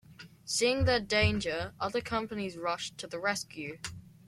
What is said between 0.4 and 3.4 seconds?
Seeing their danger other companies rushed to the